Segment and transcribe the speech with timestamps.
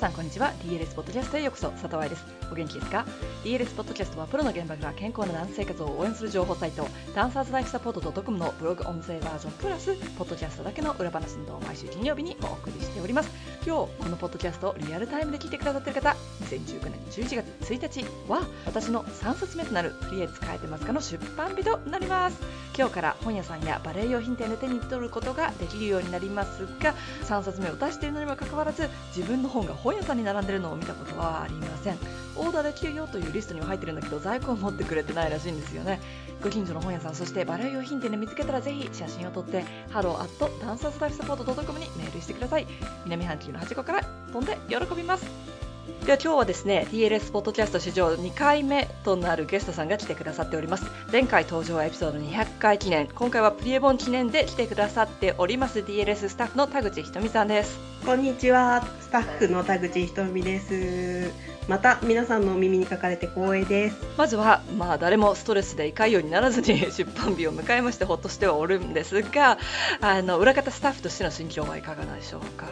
[0.00, 0.54] さんこんにちは。
[0.64, 1.68] DLS ポッドキャストへようこそ。
[1.72, 2.24] 佐藤愛です。
[2.50, 3.04] お元気ですか
[3.44, 13.30] ？DLS ポッドキャストはプロの現場から健康なダンス生活を応援する情報サイトダンサーズライフサポート .com のブログ音声バージョンプラスポッドキャストだけの裏話などを毎週金曜日にお送りしております。
[13.66, 22.40] 今日このポッドキャストをリアルタイムで聞いてくださっている方2019年11月1日は私の3冊目となるプリエ使えてますかの出版日となります。
[22.78, 31.98] 今日から本屋さんやバレエ用品店で手に取ることができるようになりますが3冊目を出しているのにもかかわらず自分の本が本本屋さんに並んでるのを見たことはありません。
[32.36, 36.00] オーダーできるよというリストには入ってるんだけど在庫を持ってくれてないらしいんですよね。
[36.40, 42.68] ご近所の本屋さんそしてバレエ用品店で見つけたらぜひ写真を撮ってハローアットダンサースライフサポート .com にメールしてください。
[43.04, 45.59] 南半球の端っこから飛んで喜びます。
[46.06, 50.86] では今日はですね DLS ポッドキャスト史上2回目となるゲストさんが来てくださっております。
[51.12, 53.06] 前回登場はエピソード200回記念。
[53.08, 57.78] 今回はプリエボン記念で来てくださっております DLS スタッフの田口ひとみさんです。
[58.04, 58.84] こんにちは。
[59.00, 61.32] スタッフの田口ひとみです。
[61.68, 63.96] また皆さんのお耳に書かれて光栄です。
[64.16, 69.58] まずはまあ誰もストレスで胃潰瘍にならずに出版日を迎えましてほっとしてはおるんですが
[70.00, 72.66] あの裏方スタッフとしての心境はいかがでしょうか？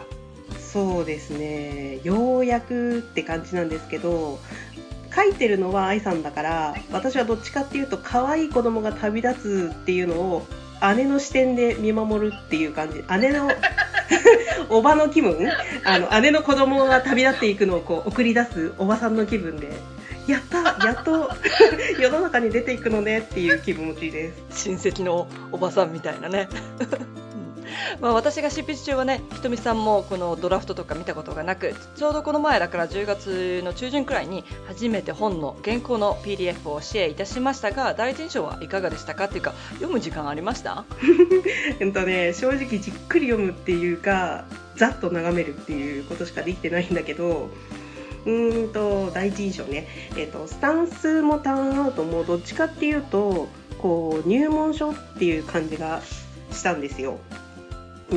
[0.71, 1.99] そうですね。
[2.03, 4.39] ようやくって感じなんですけど
[5.15, 10.45] 書いてるのは愛さんだから私はどっちかっていうと可愛い子供が旅立つっていうのを
[10.95, 13.03] 姉の視点で見守るっていう感じ。
[13.19, 13.49] 姉の
[14.69, 15.35] おばの気分？
[15.83, 19.71] あの姉の子供が旅立っていくのをこう送り出すおばさんの気分で
[20.27, 21.31] やったやっと
[21.99, 24.67] 世の中に出ていくのねっていう気持ちです。
[24.69, 26.47] 親戚のおばさんみたいなね
[28.01, 40.85] まあ、私が執筆中はねひとみさんもこのドラフトとか見たことがなくちょうどこの前だから10月の中旬くらいに初めて本の原稿の PDF をシェアいたしましたが第一印象はいかがでしたかっていうか読む時間ありました？
[41.79, 44.45] えっとね正直じっくり読むっていうか
[44.75, 47.49] ざっと眺めるっていうことしかできてないんだけど
[48.25, 53.47] うーんと第一印象ね、えっと、スタンスもターンアウトもどっちかっていうと
[53.81, 56.01] こう入門書っていう感じが
[56.51, 57.19] したんですよ。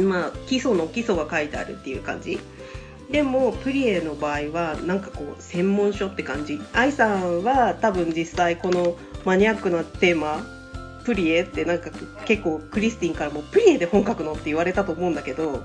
[0.00, 2.38] まあ、基礎の基礎が書いてあるっていう感じ。
[3.10, 6.60] でもプリエの場合はなんかこう専門書って感じ。
[6.72, 10.42] 愛さんは多分実際このマニアックなテーマ
[11.04, 11.90] プリエってなんか
[12.24, 15.62] 結構クリスティンからもプリエで本書くのって言われたと思うんだけど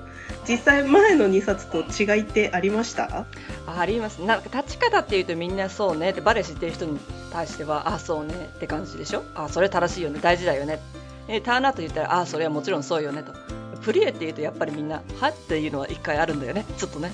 [0.50, 3.26] 実際前の2冊と違いってありました？
[3.68, 4.22] あります。
[4.24, 6.10] なんか立ち方っていうとみんなそうね。
[6.10, 7.00] ってバレエ知ってる人に
[7.32, 9.24] 対してはあそうねって感じでしょ？
[9.36, 10.20] あそれ正しいよね。
[10.22, 10.80] 大事だよね。
[11.30, 13.34] えターンアウト言ったらああそれはもちろんそうよねと。
[13.88, 15.30] プリエって言うとやっぱりみんなは？
[15.30, 16.66] っていうのは一回あるんだよね。
[16.78, 17.10] ちょっとね。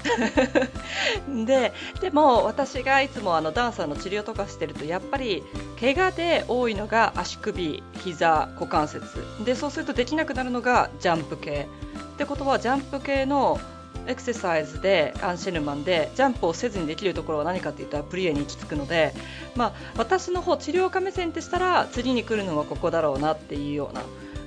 [1.46, 5.44] ででも私がいつもあのダンサーの治療とかしてるとやっぱり
[5.80, 9.06] 怪我で多いのが足首膝股関節。
[9.46, 11.68] でそうするとできなくなるのがジャンプ系。
[12.16, 13.60] ってことはジャンプ系の
[14.08, 19.14] エクササイズでアンシェヌマンでジャンプをせずにできるところは何かっていうとプリエに行き着くので、
[19.56, 24.02] まあ、私の方治療家目線ってしたら次に来るのはここだろうなっていうような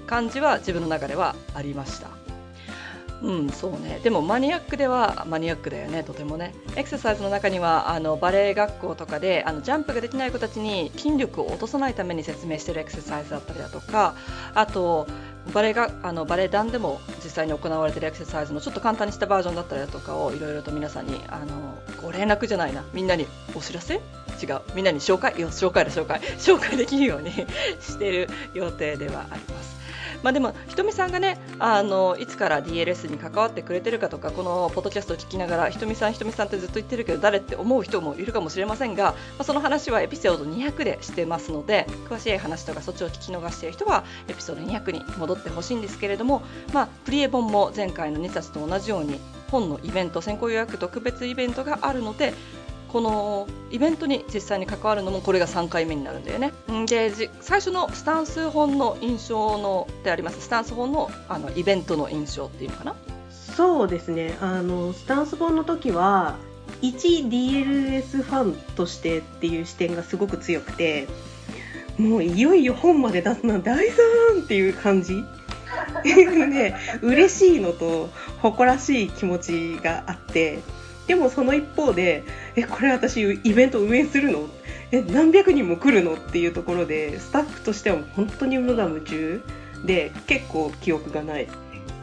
[0.06, 2.09] 感じは自分の中ではありました。
[3.22, 4.00] うん、そうね。
[4.03, 6.55] でもマニアックではマニアックだよね、とてもね。
[6.77, 14.15] エクササイズの中にはあのバレエ学校とかであのジャンプができない子たちに筋力を落とさないために説明してるエクササイズだったりだとか、
[14.55, 15.06] あと
[15.55, 21.47] バレエがあのバレエ団でも実際に行われてるエクササイズのちょっと簡単にしたバージョンだったりだとかをいろいろと皆さんにあの
[22.03, 23.95] ご連絡じゃないな、みんなにお知らせ？
[23.95, 23.99] 違
[24.53, 27.33] う、みんなに紹介、いや紹介だ紹介、紹介できるように
[27.81, 29.76] してる予定ではあります。
[30.22, 52.34] まあ、でも、ひとみさんがねあのいつから DLS に関わってくれてるかとかこのポッドキャストを聞きながらひとみさん、ひとみさんってずっと言ってるけど誰って思う人もいるかもしれませんが、まあ、その話はエピソード200でしてますので詳しい話とかそっちを聞き逃している人はエピソード200に戻ってほしいんですけれども、まあ、プリエ本も前回の2冊と同じように本のイベント先行予約特別イベントがあるので
[52.97, 56.55] このイベントに実際に関わるのもこれが3回目になるんだよね。
[56.87, 57.12] で
[57.43, 60.41] 最初のスタンス本の印象のであります。
[60.41, 62.95] スタンス本のあのイベントの印象っていうのかな？
[63.54, 64.39] そうですね。
[64.41, 66.39] あのスタンス本の時は
[66.81, 71.07] 一 DLS ファンとしてっていう視点がすごく強くて
[71.98, 74.03] もういよいよ本まで出すなんて愛さ
[74.39, 75.22] んっていう感じ？
[76.03, 78.09] ね嬉しいのと
[78.41, 80.60] 誇らしい気持ちがあって
[81.07, 82.25] でもその一方で、
[82.57, 84.49] え、これ私イベント運営するの？
[84.91, 86.15] え、何百人も来るの？
[86.15, 89.43] っていうところで、スタッフとしては本当に無我夢中
[89.85, 91.49] で、結構記憶がない。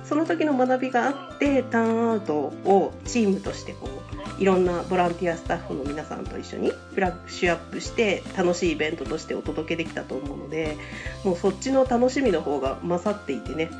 [0.05, 3.89] その時の学びがあって、ターンアウトをチームとしてこ
[4.37, 10.77] う、いろんなボランティアスタッフの皆さんと一緒にフラッシュアップして楽しいイベントとしてお届けできたと思うので、
[11.23, 13.71] もうそっちの楽しみの方が勝っていてね、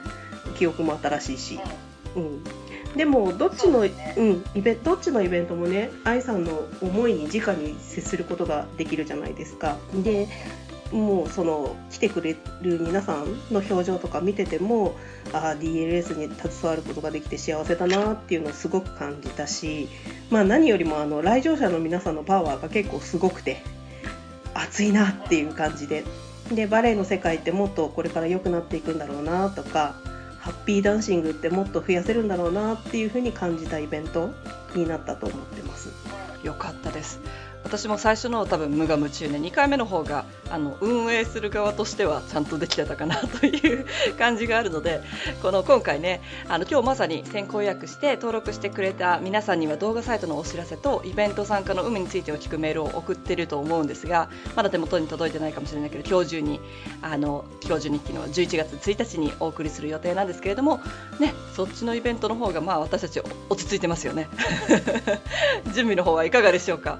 [0.57, 1.59] 記憶も新しいし、
[2.15, 2.43] うん。
[2.95, 9.77] でもどっちの、うんイベどっちのイベントもね愛さんの思いに直に接することができるじゃないですか。
[9.95, 10.27] で
[10.91, 14.95] もうその来てくれる皆さんの表情とか見てても
[15.33, 19.89] あ DLS に携わることができて幸せだなっていうのをすごく感じたし、
[20.29, 23.63] まあ、何よりもあの来場者の皆さんのパワーが結構すごくて
[24.53, 26.03] 熱いなっていう感じで
[26.53, 29.95] でバレエの世界ってもっとこれから良くなっていくんだろうなとか
[30.43, 34.33] ハッピーダンシングってもっと増やせるんだろうなっていうふうに感じたイベント
[34.75, 35.89] になったと思ってます。
[36.43, 37.21] よかったです
[37.63, 43.85] 私も最初の多分無我夢中で2回目の方があの運営する側としてはちゃんとできてたかなという
[44.17, 45.01] 感じがあるので
[45.41, 56.59] この今回ねあの今日まさに先行予約して登録してくれた皆さんには動画サイトのお知らせとイベント参加の有無についてを聞くメールを送っていると思うんですがまだ手元に届いてないかもしれないけど今日中に
[57.01, 60.79] あの今日中にっていうのは11月1日にお送りする予定なんですけれども
[61.19, 63.19] ねそっちのイベントの方がまあ私たち
[63.49, 64.27] 落ち着いてますよね。
[65.73, 66.99] 準備の方はいかがでしょうか？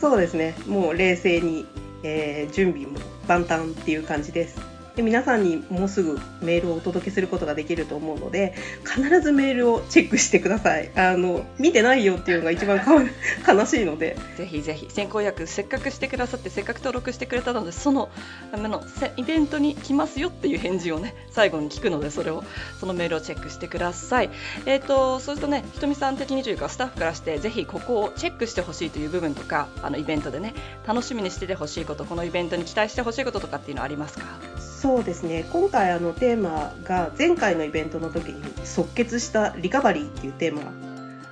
[0.00, 0.54] そうですね。
[0.66, 1.66] もう冷静に、
[2.02, 4.73] えー、準備も万端っていう感じです。
[4.96, 8.54] で皆さんにもうすぐメールをお届けすることができると思うので
[8.84, 10.90] 必ずメールをチェックしてください。
[10.94, 12.80] あの見てないよっていうのが一番
[13.46, 14.16] 悲しいので。
[14.36, 14.86] ぜひぜひ。
[14.90, 18.08] 先行予約せっかくしてくださってせっかく登録してくれたのでその
[18.52, 18.82] あの
[19.16, 22.44] イベントに来ますよっていう返事をね最後に聞くのでそれを
[22.78, 24.30] そのメールをチェックしてください。
[24.66, 30.54] えっ、ー、とそうするとねひとみさん的にというかスタッフからしてぜひここをチェックしてほしいという部分とかあのイベントでね
[30.86, 34.73] 楽しみにしててほしいことこのイベントに期待してほしいこととかっていうのはありますか？
[34.84, 40.72] そうですね今回あのテーマが前回のイベントの時に即決したリカバリーっていうテーマ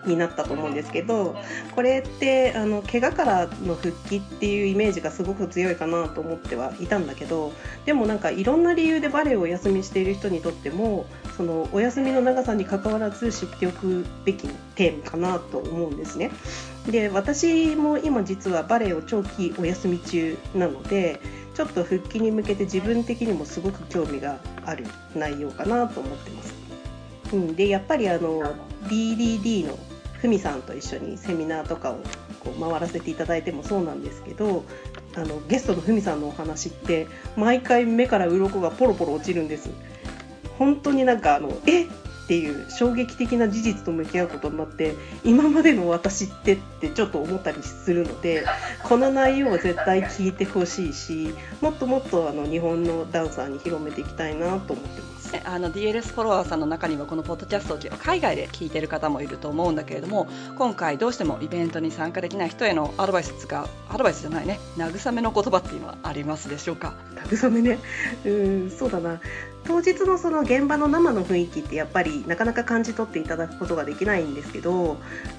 [0.06, 1.36] になったと思うんですけど
[1.74, 7.52] これってあの怪我からの復帰っていうイメージがすごく強いかなと思ってはいたんだけど
[7.84, 11.04] でもなんかいろんな理由でバレエをお休みしている人にとっても
[11.36, 16.30] そのお休みの長さにかかわらず知っておくべきテーマかなと思うんですね。
[16.90, 21.20] で私も今実はバレエを長期お休み中なので
[21.54, 24.84] ちょっと復帰に向けて自分的にもすごく興味がある
[25.14, 26.54] 内容かなと思ってます。
[27.32, 28.42] うん、でやっぱりあの
[28.84, 29.78] DDD の
[30.14, 32.00] ふみさんと一緒にセミナーとかを
[32.40, 34.64] こう回らせていただいてもそうなんですけど
[35.14, 37.06] あのゲストのふみさんのお話って
[37.36, 39.70] 毎回目から鱗がポロポロ落ちるんです。
[40.58, 41.86] 本当になんかあのえ
[42.32, 48.46] っていう衝撃的な事実と向き合うことになって今までの私ってってちょっと思ったりするので
[48.84, 55.21] この内容を絶対聞いてほしいしもっともっとあの日本のダンサーに広めていきたいなと思ってます。
[55.44, 66.94] あの DLS フォロワーさんの中にはこのポッドキャストを海外で聞いてる方もいると思うんだけれども今回どうしてもイベントに参加できない人へのアドバイスがアドバイスじゃないね慰めの言葉っていうのはありますでしょうか？
[67.28, 67.78] 慰めね。
[68.24, 69.20] うんそうだな。
[69.64, 74.96] 当日のその現場の生の雰囲気ってやっぱりなかなか感じ取っていただくことができないんですけど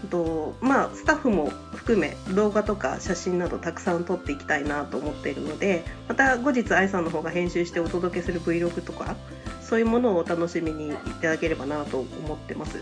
[0.10, 9.18] と、まあ、スタッフも含め動画とか写真などたくさん撮っていきたいなと思っているのでまた後日愛さんの方が編集してお届けする Vlog とか
[9.64, 12.82] そういうものをお楽しみにいただければなと思ってます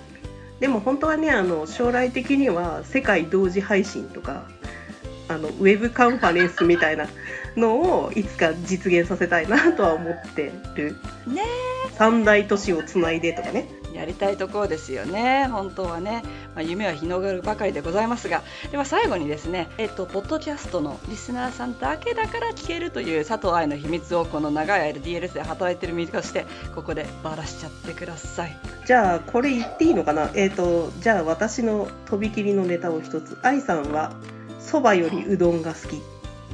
[0.60, 4.48] でも本当はねあの将来的には世界同時配信とか
[5.28, 7.08] あのウェブカンファレンスみたいな
[7.56, 10.96] のをいつか実現させたいなとは思ってる。
[11.28, 11.44] ね
[11.98, 13.68] 三大都市をつないでとかね。
[14.02, 16.24] やりたいところですよね、本当はね、
[16.56, 18.42] まあ、夢は広がるばかりでございますが、
[18.72, 28.58] では最後にですね、えっと、ポッドキャストのリスナーさんだけだから聞けるという佐藤愛の秘密をこの長い間 DLS で働いてる身として、ここでばらしちゃってください。
[28.88, 30.32] じゃあ、これ言っていいのかな？
[30.34, 33.38] えっ、と、じゃあ私のとびきりのネタを一つ。
[33.44, 34.14] 愛さんは
[34.60, 36.02] そばよりうどんが好き。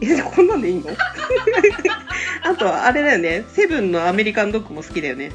[0.01, 0.91] え、こんなんでいいの？
[2.43, 3.45] あとはあれだよね。
[3.53, 5.31] セブンのアメリカンドッグも好きだよね。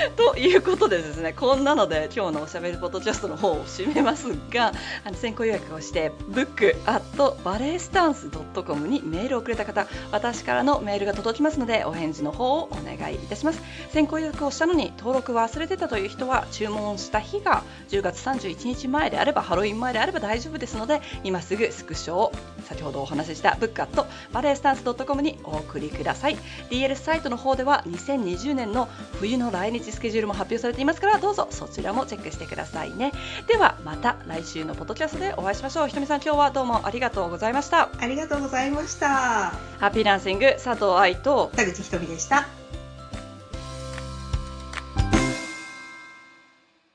[0.16, 4.72] ということでですねこんなので今日のおしゃべりポッドキャストの方を締めますが
[5.04, 13.60] あの先行予約をしてブックアットバレエスタンス .com にメールをくれた方私からのメールが届きますのでお返事の方をお願いいたします。
[13.90, 22.32] 先行予約をしたのに登録忘れてたという人は注文した日が10月31日前であればハロウィン前であれば大丈夫ですので今すぐスクショを
[22.64, 26.36] 先ほどお話ししたブックアットバレエスタンス .com にお送りください。
[26.70, 28.88] DL サイトの方では2020年の
[29.18, 33.12] 冬の来日日スケジュールも発表されていますからどうぞそちらもチェックしてくださいね。
[33.46, 35.88] ではまた来週のポッドキャストでお会いしましょう。
[35.88, 37.90] ひとみさん今日はどうもありがとうございました。
[37.98, 39.08] ありがとうございました。
[39.08, 42.59] ハッピーランシング佐藤愛と田口ひとみでした